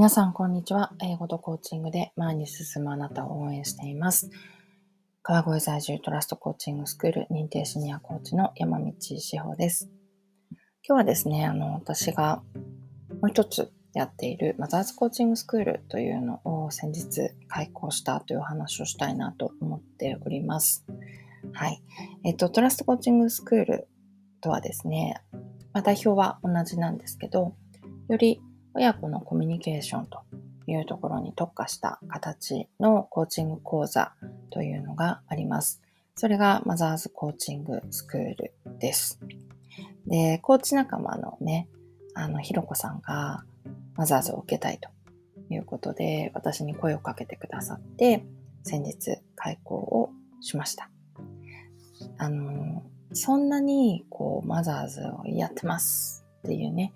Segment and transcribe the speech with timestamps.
[0.00, 0.94] 皆さん、こんにちは。
[1.02, 4.30] 英語とコーチングで前に進むあなたを応援しています。
[5.20, 9.90] 川越在住トラストコーチングスクール認定シニアコーチの山道志保です。
[10.88, 12.42] 今日はですね、あの、私が
[13.20, 20.86] もう一つやっているマザーズコーチングスクールというのを先日開講したという話をしたいなと思っております。
[21.52, 21.82] はい。
[22.24, 23.88] えっと、トラストコーチングスクール
[24.40, 25.20] とはですね、
[25.74, 27.54] まあ、代表は同じなんですけど、
[28.08, 28.40] より
[28.74, 30.20] 親子のコミュニケーションと
[30.66, 34.12] いうところに特化した形のコーチング講座
[34.50, 35.82] というのがあります。
[36.14, 39.18] それがマザーズコーチングスクールです。
[40.06, 41.68] で、コーチ仲間のね、
[42.14, 43.44] あの、ひろこさんが
[43.96, 44.88] マザーズを受けたいと
[45.52, 48.24] いうことで、私に声をかけてくださって、
[48.62, 50.10] 先日開講を
[50.40, 50.90] しました。
[52.18, 52.82] あの、
[53.12, 56.92] そんなに、こう、マザーズをやってますっていうね、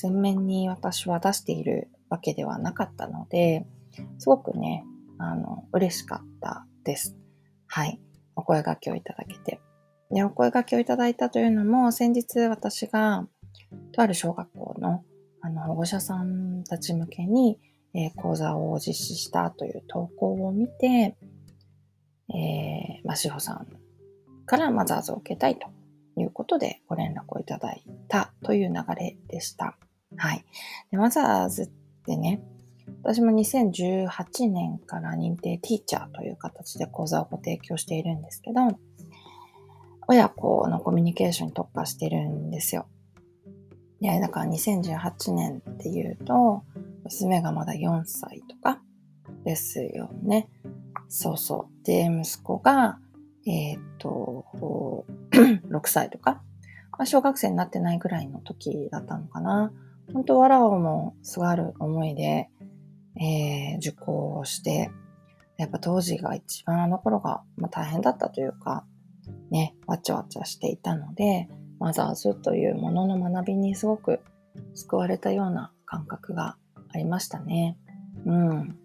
[0.00, 3.66] 前面に私は出しているわけではなかったので、
[4.18, 4.84] すごくね、
[5.18, 7.16] あの、嬉しかったです。
[7.66, 8.00] はい。
[8.36, 9.60] お声掛けをいただけて。
[10.10, 13.26] で、お声掛けをいただいたというのも、先日私が、
[13.92, 15.04] とある小学校の、
[15.40, 17.58] あの、保護者さんたち向けに、
[17.94, 21.16] えー、講座を実施したという投稿を見て、
[22.28, 23.66] えー、まあ、しほさん
[24.46, 25.68] からマザーズを受けたいと
[26.20, 27.84] いうことでご連絡をいただい
[28.14, 29.76] たという流れでした。
[30.16, 30.44] はい。
[30.92, 31.66] でマザーズっ
[32.06, 32.40] てね、
[33.02, 38.60] 私も2018年から認定ティーチャーという形で講座をご提供しているんですけど、
[40.06, 42.86] 親子のコミュニケーションに特化してるんですよ。
[44.00, 46.62] いや、だから2018年っていうと、
[47.02, 48.80] 娘がまだ4歳とか
[49.44, 50.48] ですよね。
[51.08, 51.86] そうそう。
[51.86, 52.98] で、息子が、
[53.46, 54.44] えっ、と、
[55.32, 56.42] 6歳とか、
[56.98, 59.72] まあ、小学生になってないぐらいの時だったのかな。
[60.12, 62.48] 本当わらをもすがる思いで、
[63.16, 64.90] えー、受講をして、
[65.56, 68.84] やっぱ当時が一番あの頃が、まあ、大変だったというか、
[69.50, 74.20] ね、わちゃわちゃしていたので、マザーズというものの学びにすごく
[74.74, 76.56] 救われたような感覚が
[76.92, 77.76] ありましたね。
[78.24, 78.78] うん。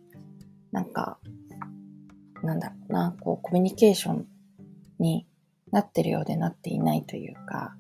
[0.72, 1.20] なんか、
[2.44, 4.28] なんだろうな、こう、コミュニケーション
[5.00, 5.28] に
[5.72, 7.76] なってるようでなっていないというか、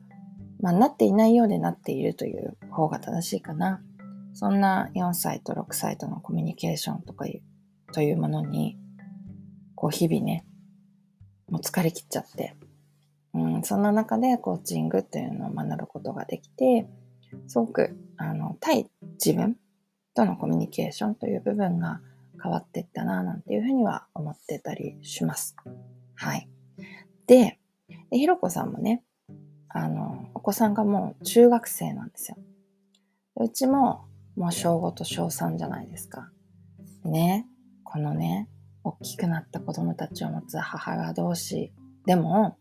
[0.61, 3.81] まあ、なっていないようでなっているという方が正しいかな。
[4.33, 7.41] そんな4歳と6歳とのコミュニケーションとかい
[7.89, 8.77] う、というものに、
[9.75, 10.45] こう日々ね、
[11.49, 12.55] もう疲れ切っちゃって、
[13.33, 16.87] うん、そんな中でコーチングというのを学ぶことができて、
[17.47, 18.89] すごく、あの、対
[19.23, 19.57] 自分
[20.13, 22.01] とのコミュニケーションという部分が
[22.41, 25.55] 変わっていったな、なんていうふうには思ってたりします。
[26.15, 26.49] はい。
[27.27, 27.59] で、
[28.11, 29.03] ひろこさんもね、
[29.69, 30.18] あの、
[30.49, 32.37] 子さんがもう中学生なんですよ。
[33.35, 34.05] うちも
[34.35, 36.31] もう小5と小3じゃないですか。
[37.05, 37.45] ね、
[37.83, 38.49] このね、
[38.83, 41.71] 大きくなった子供たちを持つ母親同士
[42.05, 42.57] でも、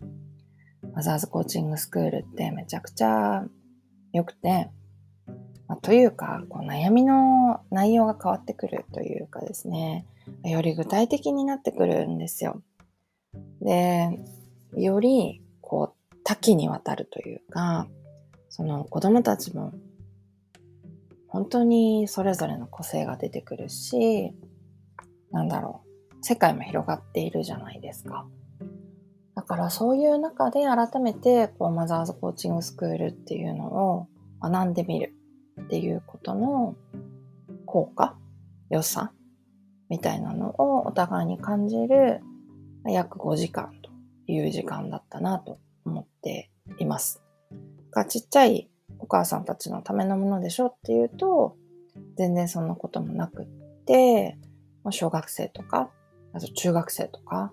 [0.95, 3.45] マザーズコーチングスクールってめちゃくちゃ
[4.13, 4.71] 良くて、
[5.67, 10.07] まあ、というか、こう悩みの内容が変わってくるというかですね、
[10.45, 12.63] より具体的になってくるんですよ。
[13.63, 14.19] で、
[14.77, 15.43] より
[16.29, 17.89] 多岐にわたるというか、
[18.51, 19.73] その子供たちも
[21.27, 24.35] 本当にそれぞれの個性が出てくるし、
[25.31, 25.81] なんだろ
[26.13, 28.27] う、世界も広がっているじゃないですか。
[29.37, 34.09] だからそういう中で改めてこうマザーズコーチングスクールっていうのを
[34.43, 35.15] 学んでみる
[35.63, 36.77] っていうことの
[37.65, 38.19] 効果、
[38.69, 39.13] 良さ
[39.89, 42.21] みたいなのをお互いに感じる
[42.85, 43.91] 約5時間と
[44.31, 45.59] いう時間だったなと
[46.29, 47.23] ています。
[47.91, 48.69] がちっちゃい
[48.99, 51.57] お母さんたちのためのものでしょっていうと、
[52.17, 53.47] 全然そんなこともなくっ
[53.85, 54.37] て
[54.89, 55.91] ま、小学生とか、
[56.33, 57.53] あと中学生とか、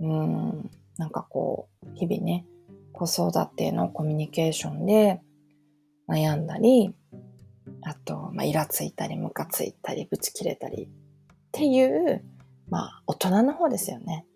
[0.00, 2.46] うん、なんかこう、日々ね、
[2.92, 5.20] 子育てのコミュニケーションで
[6.08, 6.94] 悩んだり、
[7.82, 10.88] あと、まあ、イラついたり、ムカついたり、ブチ切れたりっ
[11.52, 12.24] ていう、
[12.68, 14.26] まあ、大人の方ですよね。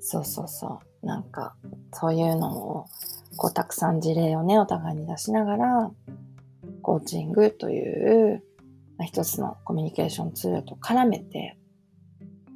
[0.00, 0.89] そうそうそう。
[1.02, 1.54] なんか、
[1.92, 2.86] そういうのを、
[3.36, 5.90] こう、たくさん事例をね、お互いに出しながら、
[6.82, 8.42] コーチングという、
[9.02, 11.56] 一つのコミュニケーションツールと絡めて、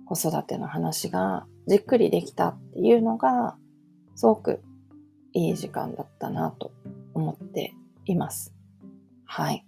[0.06, 3.56] 子育ての話がじっくりできたっていうのが、
[4.14, 4.62] すごく
[5.32, 6.72] いい時間だったなと
[7.14, 7.74] 思って
[8.04, 8.54] います。
[9.24, 9.64] はい。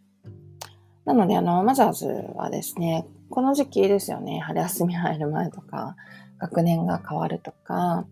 [1.05, 5.97] なので、あの、マザーズはですね、この時期ですよね、春休み入る前とか、
[6.39, 8.07] 学年が変わるとか、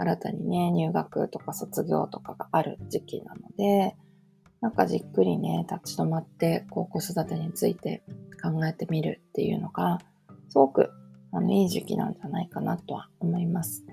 [0.00, 3.96] 新たにね、入学とか卒業とかがある時期なので、
[4.62, 8.02] なんかじっくりね、立ち止まって、こう子育てについて
[8.42, 9.98] 考えてみるっていうのが、
[10.48, 10.90] すごく
[11.32, 13.84] あのいい時期なんじゃないかなとは思います。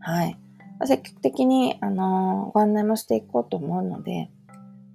[0.00, 0.36] はい。
[0.84, 4.30] 積極的に、あのご案内もしていこうと思うので、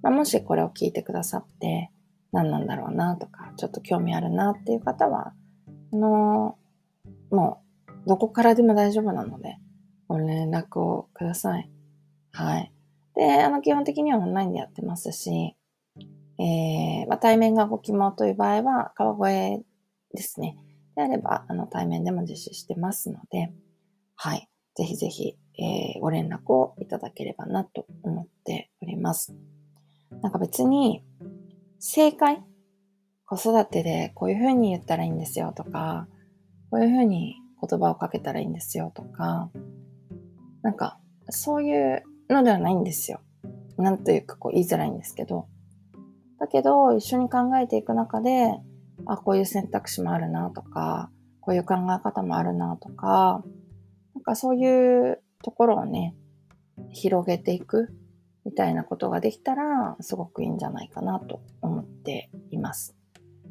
[0.00, 1.90] まあ、もしこれを聞いてくださって、
[2.30, 5.34] 何なんだろうなとか、ちょっと興味あるなっていう方は、
[5.92, 6.56] あの
[7.32, 9.58] もう、どこからでも大丈夫なので、
[10.12, 11.70] ご連絡をください。
[12.32, 12.72] はい。
[13.14, 15.56] で、あの、基本的にはオンラインでやってますし、
[16.38, 19.64] えー、まあ、対面がご希望という場合は、川越
[20.14, 20.56] ですね。
[20.96, 23.52] であれば、あの、対面でも実施してますので、
[24.16, 24.48] はい。
[24.74, 29.34] ぜひぜひ、えー、ご連絡をいただければなと思っております。
[30.20, 31.02] なんか別に、
[31.78, 32.42] 正解
[33.24, 36.06] 子育てでこういうふうに言ったらいいんですよとか、
[36.70, 37.36] こういうふうに
[37.66, 39.50] 言葉をかけたらいいんですよとか、
[40.62, 40.98] なんか、
[41.28, 43.20] そういうのではないんですよ。
[43.76, 45.46] なんというかこう言いづらいんですけど。
[46.38, 48.58] だけど、一緒に考えていく中で、
[49.06, 51.10] あ、こういう選択肢もあるなとか、
[51.40, 53.42] こういう考え方もあるなとか、
[54.14, 56.14] なんかそういうところをね、
[56.90, 57.88] 広げていく
[58.44, 62.96] みたいなことができたら、すごくいいんじゃないかなと思っています。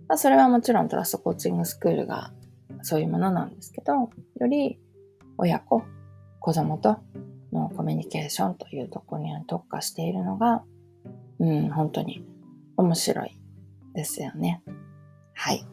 [0.08, 2.34] まあ、それはもちろんトラストコーチングスクールが
[2.82, 4.10] そういうものなんですけど、よ
[4.48, 4.80] り
[5.38, 5.84] 親子、
[6.42, 6.98] 子供と
[7.54, 10.64] のコミュニケーションというところに特化しているのが、
[11.40, 12.26] うん、本当に
[12.78, 13.40] 面白い
[13.94, 14.64] ですよね。
[15.36, 15.64] はい。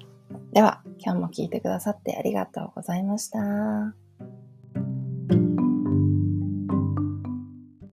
[0.52, 4.07] では、今日も聞いてくださってありがとうございました。